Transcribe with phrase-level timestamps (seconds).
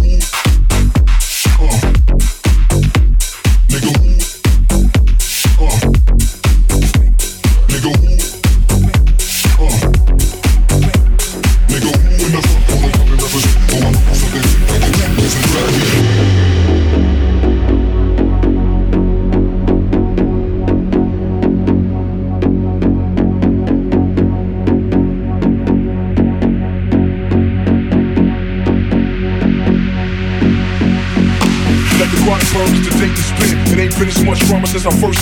[0.00, 0.37] wild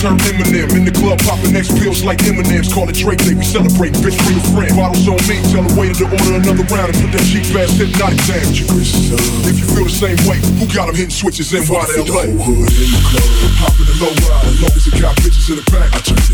[0.07, 0.75] since I first heard Eminem.
[0.77, 2.73] In the club, popping next pills like M&M's.
[2.73, 3.93] Call it Dre Day, we celebrate.
[3.93, 4.71] Bitch, bring a friend.
[4.75, 7.73] Bottles on me, tell the waiter to order another round and put that cheap ass
[7.75, 8.47] hypnotic down.
[8.47, 12.27] If you feel the same way, who got them hitting switches in wide The LA?
[12.27, 13.27] whole hood in the club.
[13.59, 15.89] Popping the low ride, as long as it got bitches in the back.
[15.91, 16.26] I turned into a strip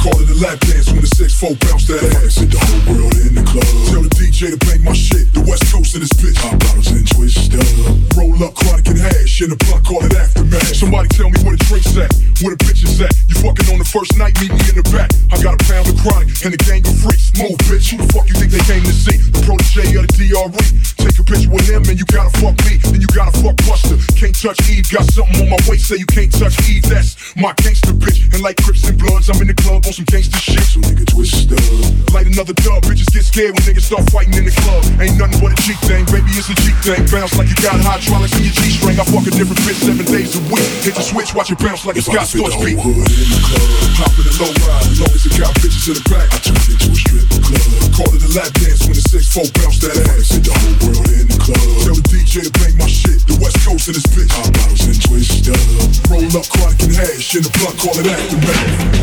[0.00, 2.40] Call it a lap dance when the 6-4 bounce that ass.
[2.40, 3.68] Sit the whole world in the club.
[3.92, 5.28] Tell the DJ to bang my shit.
[5.36, 6.40] The West Coast in this bitch.
[6.40, 7.68] Pop bottles and twist up.
[8.16, 10.72] Roll up chronic and hash in the blunt, call it aftermath.
[10.72, 12.10] Somebody tell me where the drinks at,
[12.40, 13.12] where the bitches at.
[13.28, 15.12] You fucking on the first night, meet me in the back.
[15.28, 17.28] I got a pound of chronic and a gang of freaks.
[17.36, 17.92] Move, bitch.
[17.92, 19.20] Who the fuck you think they came to see?
[19.20, 20.64] The protege of the DRE.
[21.02, 22.78] Take a picture with him and you gotta fuck me.
[22.78, 23.98] Then you gotta fuck Buster.
[24.14, 24.86] Can't touch Eve.
[24.86, 26.86] Got something on my waist, say you can't touch Eve.
[26.86, 28.22] That's my gangster bitch.
[28.30, 30.62] And like Crips and Bloods, I'm in the club on some gangster shit.
[30.62, 32.14] So nigga twist up.
[32.14, 34.86] Light another dub, bitches get scared when niggas start fighting in the club.
[35.02, 37.02] Ain't nothing but a G thing, baby, it's a G thing.
[37.10, 38.94] Bounce like you got hydraulics in your G string.
[38.94, 40.62] I fuck a different bitch seven days a week.
[40.86, 42.78] Hit the switch, watch it bounce like a If I Scott Storch beat.
[42.78, 43.66] hood in the club.
[43.98, 46.30] Popping the low ride, as long as it got bitches in the back.
[46.30, 47.66] I turned into a strip club.
[47.90, 50.30] Call it a lap dance when the 6-4 bounce that ass.
[50.30, 51.62] Sit the whole world in the club.
[51.84, 54.28] Tell the DJ to my shit, the West Coast in this bitch.
[54.28, 55.48] Pop bottles and twist.
[56.10, 57.50] Roll up chronic and hash in the
[57.80, 59.02] call it aftermath.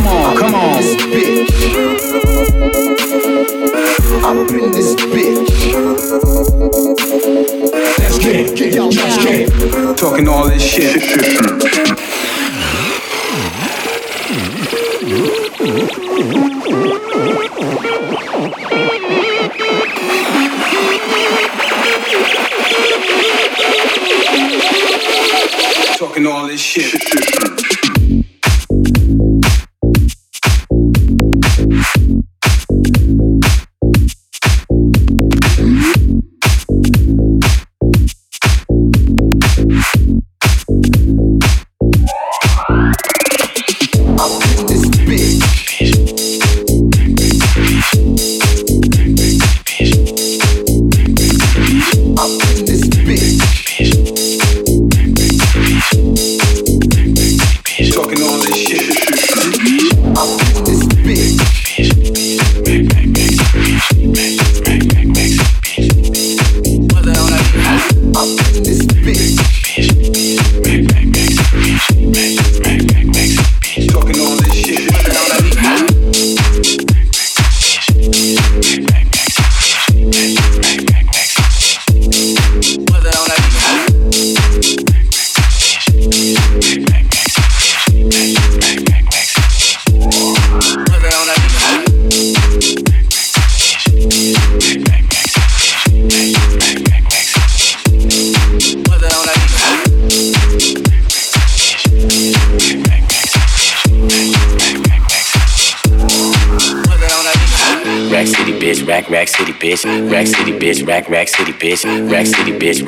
[0.00, 1.50] Come on, come on, this bitch.
[4.24, 5.72] I'm up in this bitch.
[7.98, 9.98] Let's get, get, let's get.
[9.98, 11.02] Talking all this shit.
[25.98, 27.39] Talking all this shit.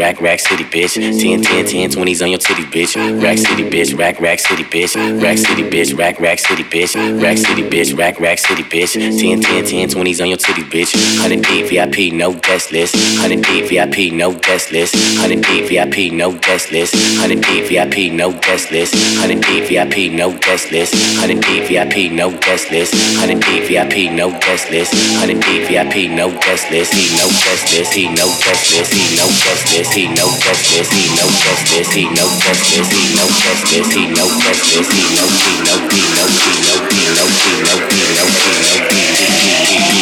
[0.02, 0.94] Rack, rack city, bitch.
[0.94, 2.92] 10, 10, 10, 20s on your titty, bitch.
[3.22, 4.96] Rack city, bitch, rack, rack city, bitch.
[5.22, 7.22] Rack city, bitch, rack, rack city, bitch.
[7.22, 8.94] Rack city, bitch, rack, rack city, bitch.
[8.94, 10.92] 10, 10, 10, 20s on your titty, bitch.
[11.22, 12.96] 100 D VIP, no guest list.
[13.22, 14.94] 100 D VIP, no guest list.
[15.22, 16.94] 100 D VIP, no guest list.
[17.22, 18.94] 100 D VIP, no guest list.
[19.22, 20.92] 100 D VIP, no guest list.
[21.22, 22.90] 100 D VIP, no guest list.
[22.90, 24.90] 100 D VIP, no guest list.
[25.22, 26.90] 100 D VIP, no guest list.
[26.92, 27.92] He no guest list.
[27.94, 32.88] He no justice, he no justice, he no justice, he no justice, he no justice,
[32.88, 37.04] he no justice, he no justice, he no he no he no he no he
[37.12, 40.01] no he no he no he no he no he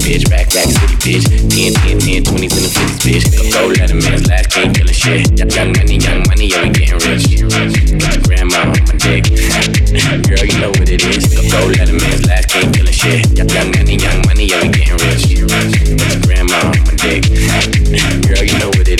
[0.00, 1.26] bitch, rack, rack, city, bitch.
[1.28, 3.52] 10, 10, 10, 20s in the 50s, bitch.
[3.52, 5.28] Go let a man's last king killing shit.
[5.36, 7.28] Young money, young money, yeah, we getting rich.
[7.28, 9.28] Put your grandma on my dick.
[10.28, 11.28] Girl, you know what it is.
[11.50, 13.26] Go let a man's last king killing shit.
[13.36, 15.28] Young money, young money, yeah, we getting rich.
[15.28, 17.28] Put your grandma on my dick.
[18.28, 18.51] Girl, you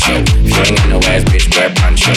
[0.00, 0.24] poncho.
[0.64, 2.12] She ain't no ass, bitch, wear poncho.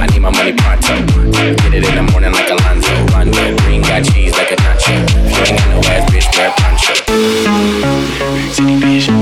[0.00, 0.94] I, need my money pronto.
[1.32, 2.92] Get it in the morning like Alonzo.
[3.14, 5.08] Run with green, got cheese like a nacho.
[5.28, 6.94] She ain't got no ass, bitch, wear poncho.
[8.52, 9.21] City bitch.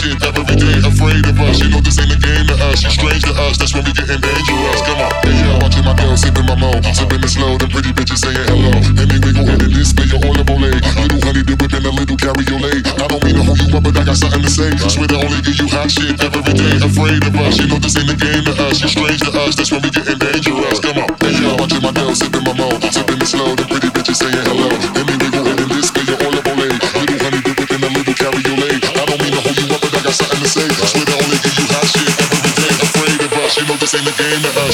[0.00, 1.60] hot every day afraid of us.
[1.60, 2.82] You know this ain't a game to us.
[2.82, 3.58] You're strange to us.
[3.58, 4.80] That's when we getting dangerous.
[4.88, 7.58] Come on, hey yo, watching my girl sipping my mo, sipping it slow.
[7.58, 8.72] The pretty bitches saying hello.
[8.96, 10.72] Let me wiggle in this display your oil of Olay.
[10.96, 12.84] Little honey dip within a little cabriolet.
[12.88, 14.70] I don't mean to hold you up, but I got something to say.
[14.88, 16.80] Swear to only give you hot shit every day.
[16.80, 17.58] Afraid of us.
[17.60, 18.80] You know this ain't a game to us.
[18.80, 19.56] You're strange to us.
[19.56, 20.80] That's when we getting dangerous.
[20.80, 23.52] Come on, hey yo, watching my girl sipping my mo, sipping it slow.
[23.54, 23.71] The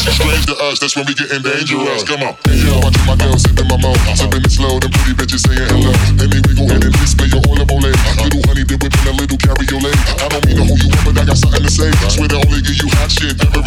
[0.07, 0.17] else.
[0.17, 2.03] Strange to us, that's when we getting dangerous.
[2.05, 2.35] Come on.
[2.47, 3.99] Yeah, I watch my girl sit in my mouth.
[4.15, 5.93] Sipping it slow, them pretty bitches saying hello.
[6.19, 7.95] Let me wiggle in and display your oil of Olay.
[8.23, 9.97] Little honey dip within a little cabriolet.
[10.23, 11.91] I don't mean to hold you up, but I got something to say.
[12.11, 13.35] Swear to only give you hot shit.
[13.43, 13.58] Ever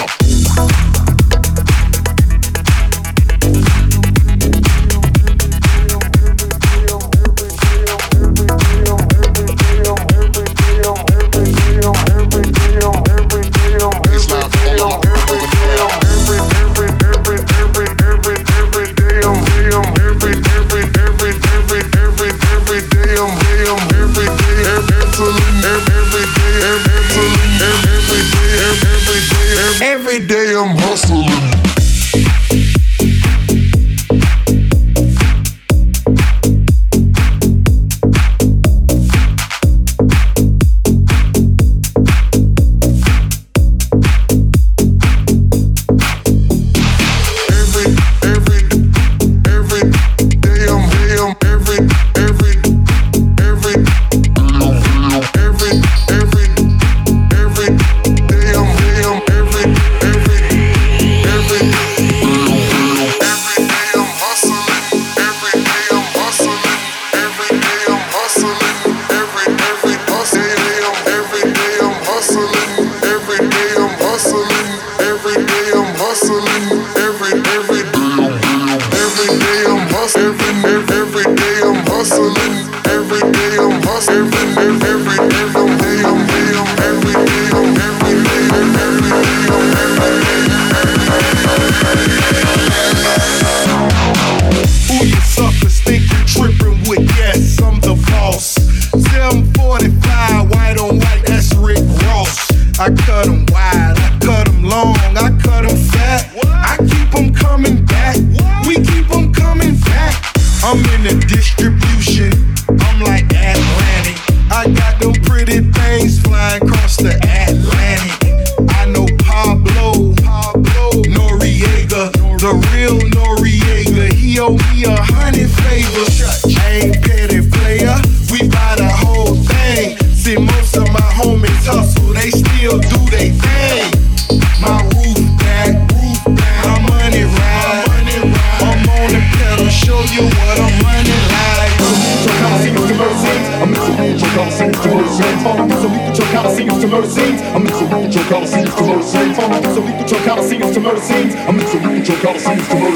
[0.00, 0.89] 么。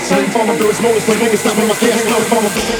[0.04, 2.20] Same form of No resmolas, but niggas in my cash flow.
[2.28, 2.73] Form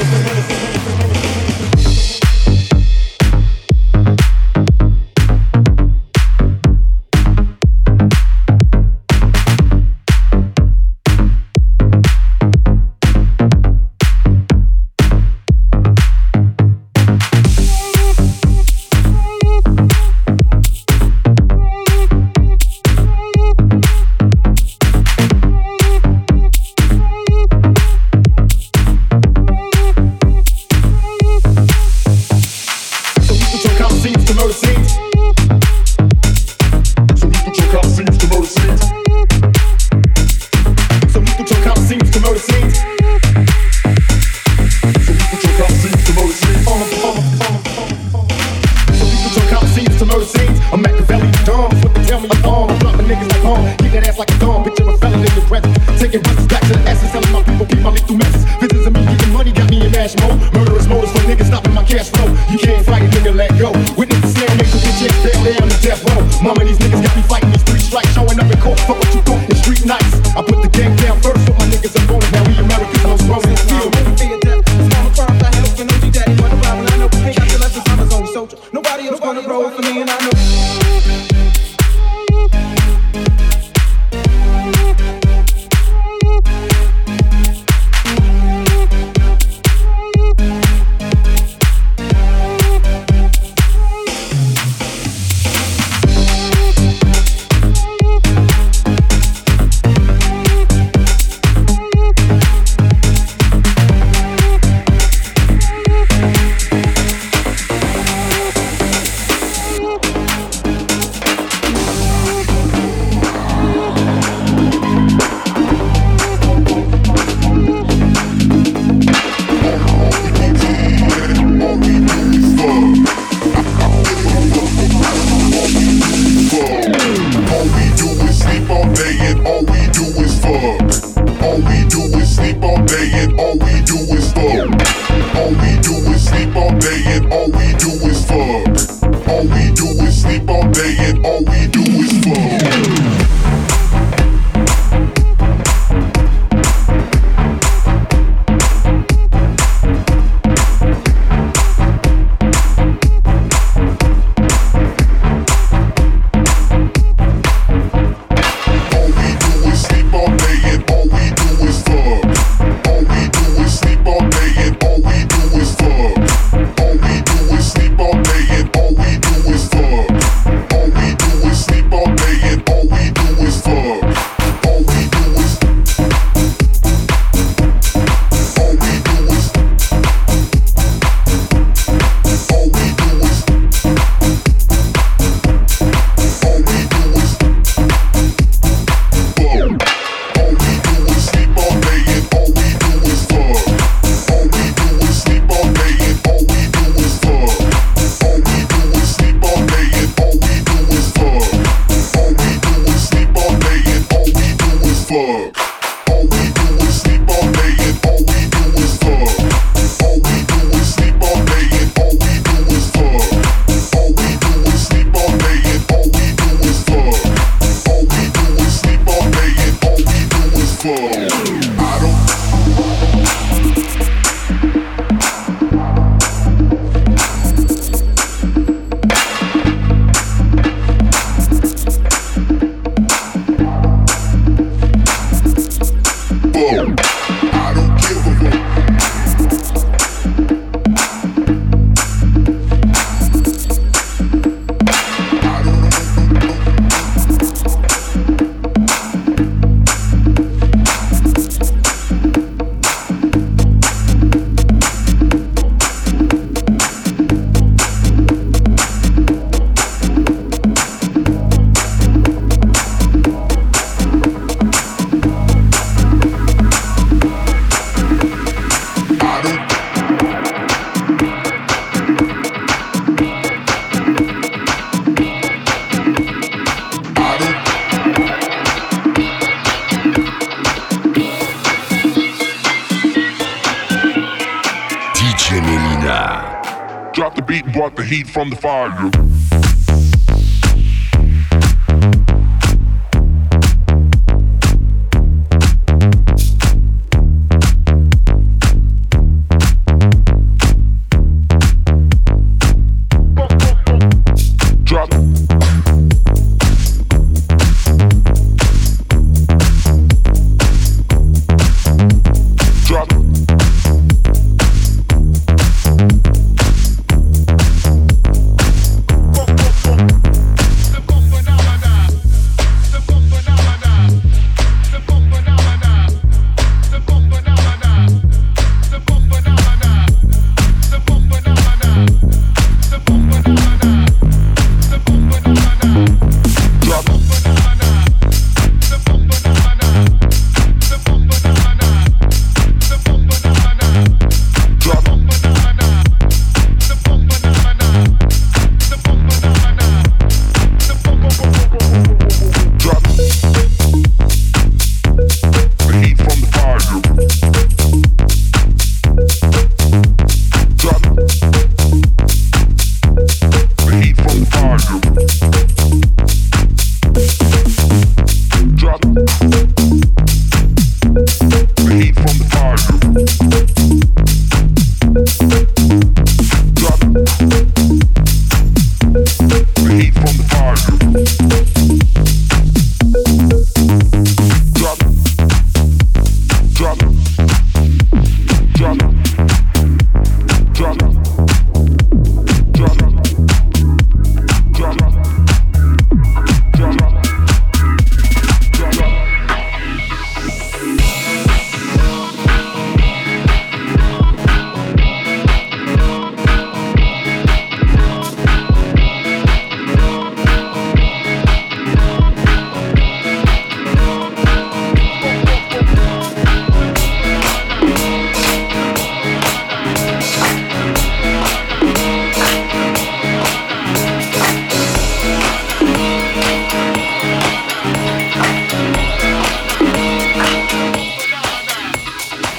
[79.25, 80.54] gonna roll for me, and I know.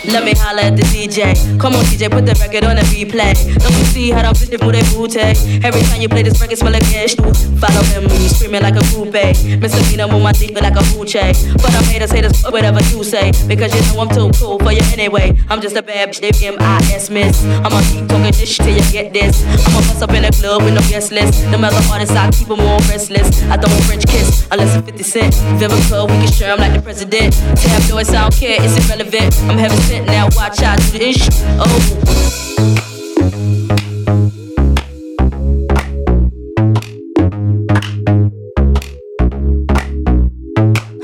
[0.07, 1.35] Let me holla at the DJ.
[1.59, 3.33] Come on, DJ, put the record on the replay.
[3.59, 5.19] Don't you see how them bitches move their booty?
[5.65, 7.15] Every time you play this record, smell like gas.
[7.59, 9.13] Follow them, screaming like a coupe.
[9.59, 11.33] Misdemeanor with my dick, like a hoochie.
[11.61, 13.31] But I'm haters, haters, whatever you say.
[13.47, 15.35] Because you know I'm too cool for you anyway.
[15.49, 17.43] I'm just a bad bitch, they M-I-S miss.
[17.65, 19.43] I'ma keep talking this shit till you get this.
[19.67, 21.45] I'ma bust up in the club with no guest list.
[21.49, 23.43] No matter artists, I keep them all restless.
[23.49, 25.33] I don't French kiss unless it's 50 Cent.
[25.59, 27.33] Vivica, we can share 'em like the president.
[27.55, 29.35] Tab noise, I don't care, it's irrelevant.
[29.49, 31.33] I'm heaven sent now, watch out do this shit.
[31.59, 32.01] Oh.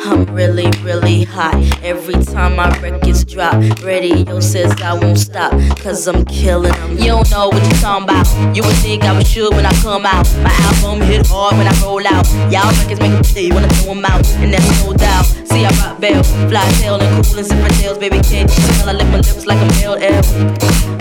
[0.05, 1.70] I'm really, really hot.
[1.91, 5.51] Every time my records drop, radio says I won't stop.
[5.79, 6.91] Cause I'm killing them.
[6.97, 8.55] You don't know what you're talking about.
[8.55, 10.25] You would think I was sure when I come out.
[10.41, 12.25] My album hit hard when I roll out.
[12.49, 14.25] Y'all records make me say you wanna throw 'em out.
[14.39, 15.25] And that's no doubt.
[15.51, 17.97] See, I rock bell, fly tail, and cool and zipper tails.
[17.97, 20.23] Baby, can't you tell I lick my lips like a male L?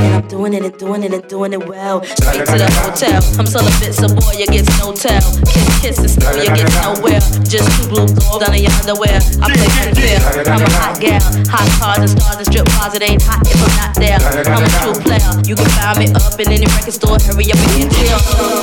[0.00, 2.02] And I'm doing it and doing it and doing it well.
[2.02, 3.22] Straight to the hotel.
[3.38, 5.22] I'm celibate, so boy, you get no tell.
[5.46, 7.20] Kiss, kiss, and you get nowhere.
[7.46, 8.08] Just two blue
[8.40, 9.20] down in your underwear.
[9.38, 10.18] I play unfair.
[10.50, 11.20] I'm a hot gal.
[11.52, 12.94] Hot cars and stars and strip bars.
[12.96, 14.16] It ain't hot if I'm not there.
[14.48, 15.32] I'm a true player.
[15.44, 17.20] You can find me up in any record store.
[17.20, 18.20] Hurry up and get chill.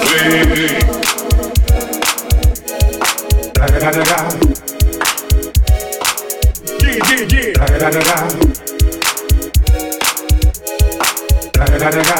[0.10, 1.08] yeah, yeah, yeah.
[3.58, 4.17] Da da da da.
[11.53, 12.17] Da da da da.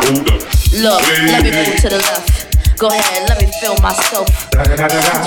[0.00, 0.40] Hold up.
[0.76, 1.02] Look,
[1.32, 2.78] let me move to the left.
[2.78, 4.28] Go ahead, let me feel myself.
[4.52, 4.68] Touch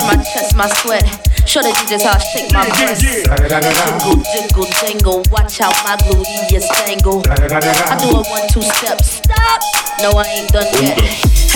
[0.03, 1.28] my chest, my sweat.
[1.49, 3.01] Show the DJs how I shake my breast.
[3.01, 5.17] Jingle, jingle, jingle.
[5.33, 7.25] Watch how my gluteus dangle.
[7.25, 9.01] I do a one, two step.
[9.01, 9.57] Stop.
[9.97, 11.01] No, I ain't done yet.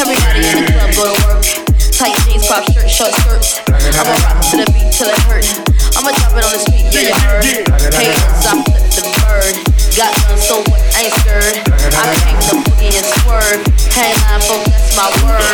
[0.02, 1.46] Everybody in the club go to work.
[1.94, 3.62] Tight jeans, pop shirt, short skirts.
[3.70, 5.46] I'ma rock to the beat till it hurt.
[5.94, 7.46] I'ma drop it on the street, yeah, you heard.
[7.94, 9.54] Haters, I flip the bird.
[9.94, 10.82] Got guns, so what?
[10.98, 11.62] I ain't scared.
[11.70, 13.62] I came to boogie and swerve.
[13.94, 15.54] Hang on, folks, that's my word.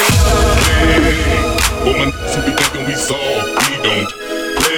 [1.83, 4.28] Woman, so we thinking we soft, we don't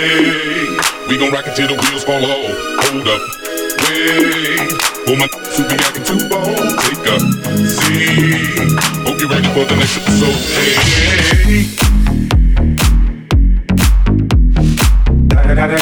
[0.01, 2.57] We gon' rock it till the wheels fall off.
[2.89, 3.21] Hold up,
[3.85, 4.73] wait.
[5.07, 6.73] Woman, so we acting too bold.
[6.81, 7.19] Take a
[7.69, 8.81] seat.
[9.05, 10.41] Hope you're ready for the next episode.
[10.57, 11.69] Hey,
[15.27, 15.77] Da da da da.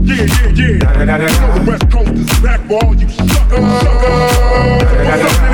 [0.00, 0.78] Yeah, yeah, yeah.
[0.78, 1.32] Da da da da.
[1.36, 3.28] Know the West Coast is back for all you suckers.
[3.28, 4.82] Suckers.
[4.88, 5.51] Put it in.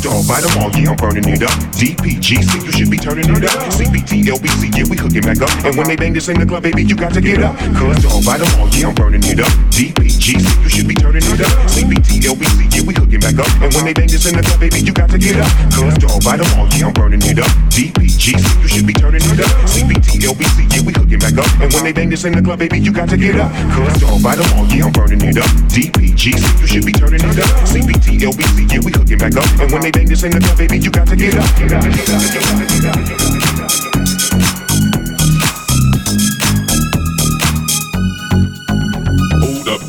[0.00, 1.52] Dog, bite them all, yeah, I'm burning it up.
[1.76, 3.52] DPGC, you should be turning it up.
[3.68, 5.52] CPT, LBC, yeah, we hooking back up.
[5.60, 7.52] And when they bang this in the club, baby, you got to get up.
[7.76, 9.52] Cause dog, bite them all, yeah, I'm burning it up.
[9.68, 11.52] DPGC, you should be turning it up.
[11.68, 13.48] CPT, LBC, yeah, we hooking back up.
[13.60, 15.52] And when they bang this in the club, baby, you got to get up.
[15.68, 17.52] Cause dog, bite them all, yeah, I'm burning it up.
[17.68, 19.52] DPGC, you should be turning it up.
[19.68, 21.48] CPT, LBC, yeah, we hooking back up.
[21.60, 23.52] And when they bang this in the club, baby, you got to get up.
[23.76, 25.50] Cause dog, bite them all, yeah, I'm burning it up.
[25.68, 27.52] DPGC, you should be turning it up.
[27.68, 29.44] CPT, LBC, yeah, we hooking back up.
[29.60, 31.44] And when they bang this in the club, baby, you got to get up.
[39.40, 39.80] Hold up.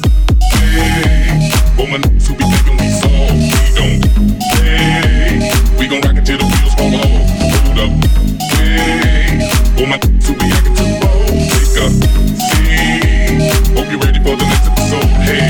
[0.54, 4.02] Hey, woman, so we thinking we soft, we don't
[4.56, 5.52] play.
[5.78, 7.10] We gon' rock it till the wheels fall off.
[7.66, 7.92] Hold up,
[8.58, 9.44] hey,
[9.78, 11.52] woman, so we acting too bold.
[11.52, 11.90] Take a
[12.48, 13.76] seat.
[13.76, 15.10] Hope you're ready for the next episode.
[15.26, 15.50] Hey.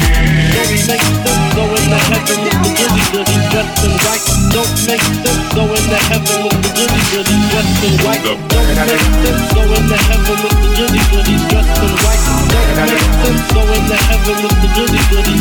[0.61, 4.40] Don't make them go into heaven with the goody goody dressed in white.
[4.51, 8.23] Don't make them go into heaven with the goody goody dressed in white.
[8.23, 12.23] Don't make them go into heaven with the goody goody dressed in white.
[12.51, 15.40] Don't make them go into heaven with the goody goody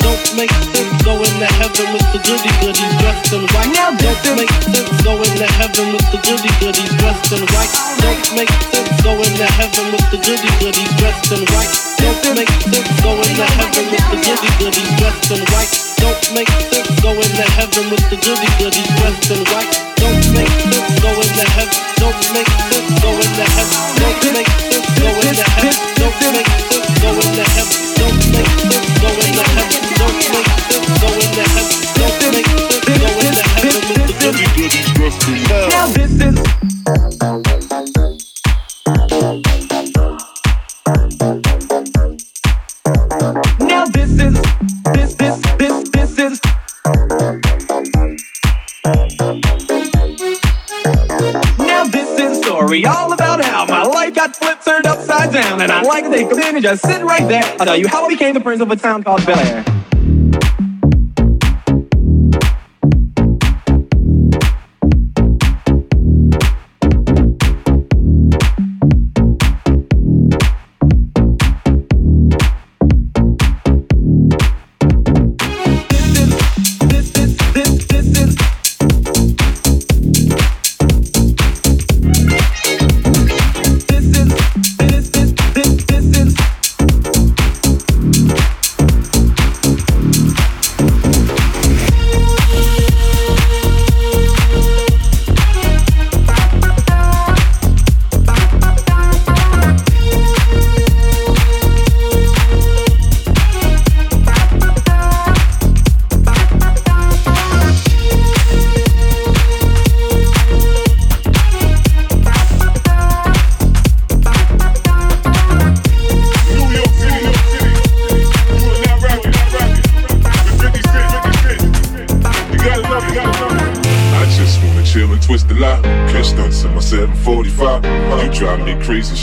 [0.00, 3.68] Don't make sense going to heaven with the goody goodies dressed in white.
[3.76, 7.72] Now don't make sense going to heaven with the goody goodies dressed in white.
[8.00, 11.72] Don't make sense going to heaven with the goody goodies dressed in white.
[12.00, 15.72] Don't make sense going to heaven with the goody goodies dressed in white.
[16.00, 19.70] Don't make sense going to heaven with the goody goodies dressed in white.
[20.00, 21.76] Don't make sense going to heaven.
[22.00, 23.78] Don't make sense going to heaven.
[24.00, 25.76] Don't make sense going to heaven.
[26.00, 27.99] Don't make sense going to heaven.
[55.42, 57.42] And I'd like to take a minute, just sit right there.
[57.58, 59.79] I'll tell you how I became the prince of a town called Bel Air.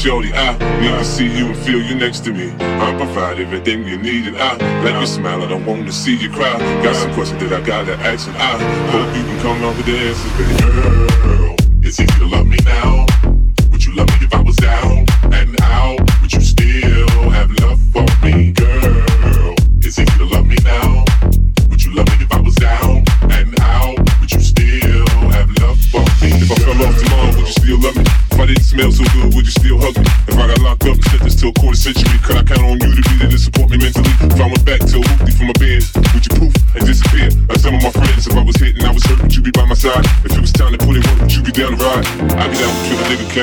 [0.08, 0.32] Shorty.
[0.34, 2.54] I need to see you and feel you next to me.
[2.60, 5.44] I provide everything you need, and I let you smile.
[5.44, 6.58] I don't want to see you cry.
[6.82, 8.54] Got some questions that I gotta ask, and I
[8.92, 11.37] hope you can come up with the answers, baby.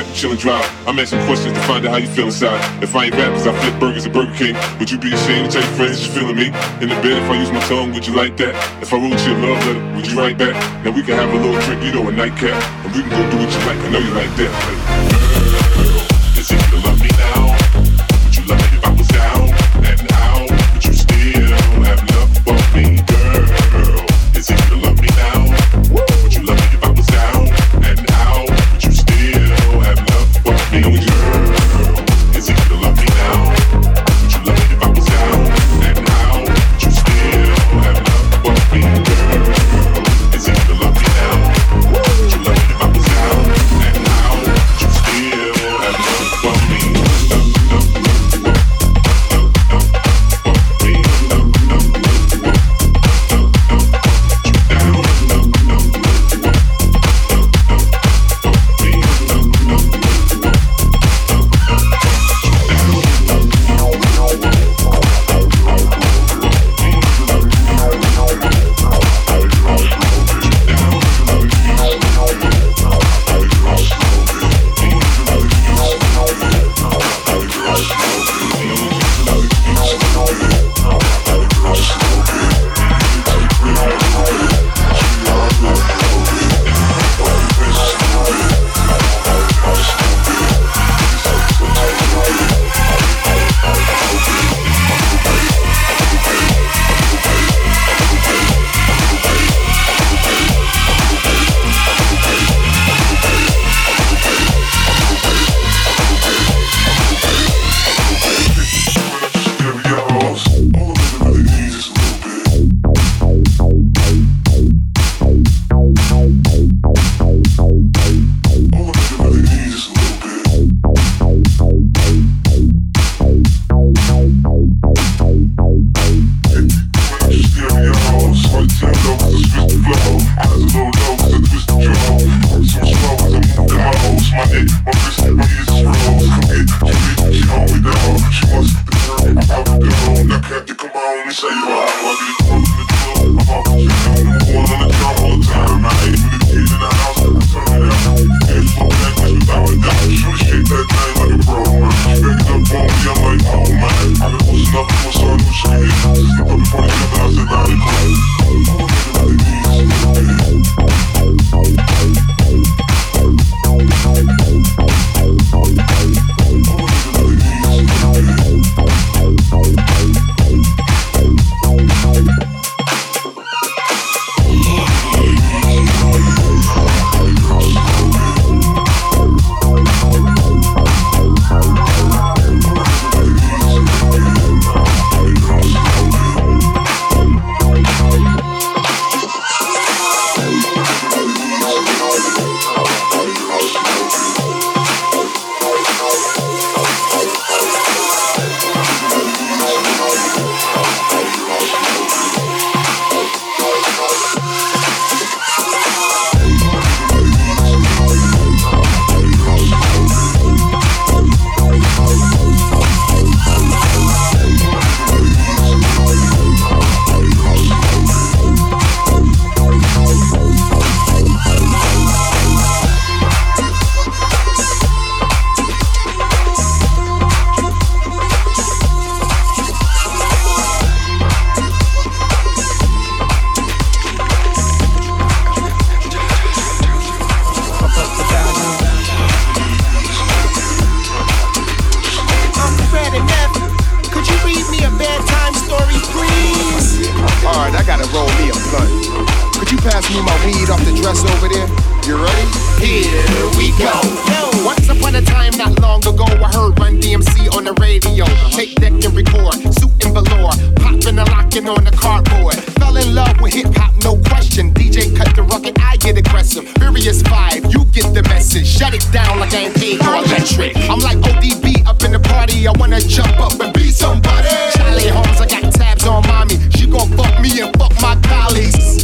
[0.03, 0.61] Chillin' dry.
[0.85, 2.59] I'm asking questions to find out how you feel inside.
[2.83, 5.59] If I ain't rappers, I flip burgers at Burger King, would you be ashamed to
[5.59, 6.47] tell your friends you're feeling me?
[6.81, 8.55] In the bed, if I use my tongue, would you like that?
[8.81, 10.55] If I wrote you a love letter, would you write back?
[10.83, 13.31] Now we can have a little drink, you know, a nightcap, and we can go
[13.31, 13.79] do what you like.
[13.79, 14.74] I know you like that.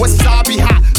[0.02, 0.91] Wasabi hot,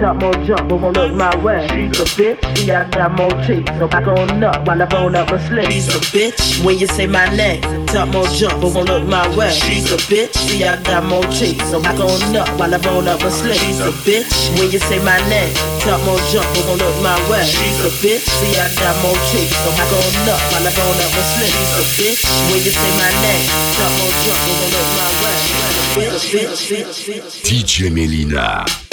[0.00, 1.66] talk more jump, but won't look my way.
[1.68, 5.14] She's a bitch, see I got more teeth, so back on up while I bone
[5.14, 5.72] up my slit.
[5.72, 9.26] She's a bitch, when you say my name, talk more jump, but won't look my
[9.36, 9.50] way.
[9.50, 13.08] She's a bitch, see I got more teeth, so back on up while I bone
[13.08, 13.56] up my slit.
[13.58, 17.16] She's a bitch, when you say my name, talk more jump, but won't look my
[17.30, 17.44] way.
[17.44, 21.00] She's a bitch, see I got more teeth, so back on up while I bone
[21.00, 21.50] up my slit.
[21.50, 23.46] She's a bitch, when you say my name,
[23.76, 25.36] talk more jump, but won't look my way.
[27.46, 28.85] DJ Melina.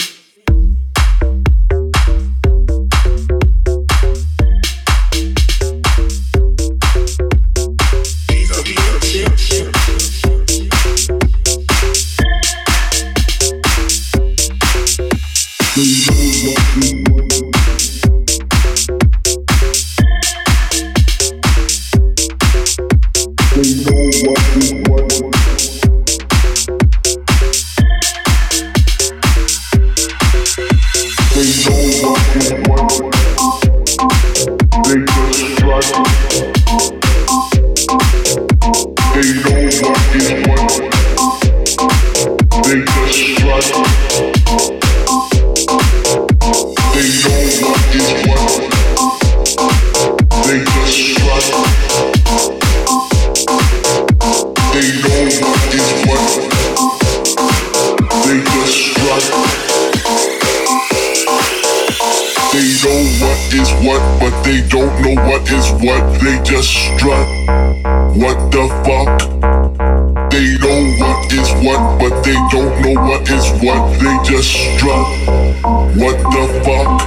[75.74, 77.03] What the fuck?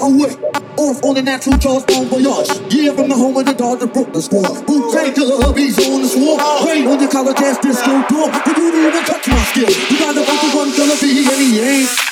[0.00, 0.36] away.
[0.76, 2.48] Off on the natural jaws, bon voyage.
[2.72, 4.44] Yeah, from the home of the dog Brooklyn broke the squad.
[4.92, 6.40] Tank to the hubbies on the swarm.
[6.66, 8.28] Rain on your college ass disco door.
[8.28, 9.70] You didn't even touch my skill.
[9.70, 12.09] You got the open one, gonna be, and he ain't.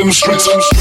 [0.00, 0.77] In the streets.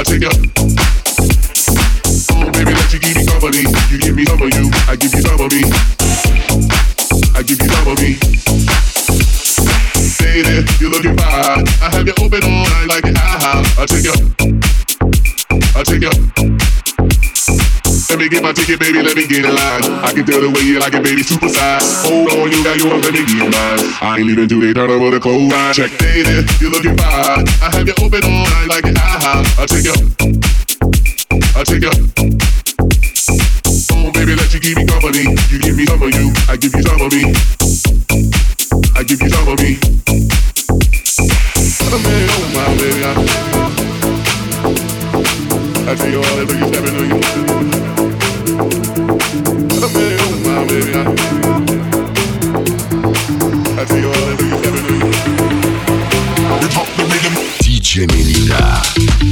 [0.00, 0.30] I'll take you.
[2.32, 3.68] Oh, baby, let you give me company.
[3.92, 4.70] You give me some of you.
[4.88, 5.60] I give you some of me.
[7.36, 8.16] I give you some of me.
[10.24, 11.68] Lady, you're looking fine.
[11.84, 13.60] I have it open all night like an aha.
[13.76, 14.16] I'll take you.
[15.76, 16.60] I'll take you.
[18.08, 19.84] Let me get my ticket, baby, let me get in line.
[20.02, 22.02] I can tell the way you like it, baby, super size.
[22.02, 23.80] Hold on, you got yours, let me get mine.
[24.02, 25.52] I ain't leaving till they turn over the clothes.
[25.76, 27.44] Check, lady, you're looking fine.
[27.62, 28.96] I have you open all night like an
[29.32, 29.94] I'll take you.
[31.54, 31.90] I'll take you.
[33.92, 35.36] Oh, baby, let you keep me company.
[35.50, 37.32] You give me some of you, I give you some of me.
[38.96, 39.78] I give you some of me.
[41.90, 43.12] Man, oh, my baby, I,
[45.86, 47.49] I you all that, look, you stepping on you.
[58.06, 59.29] DJ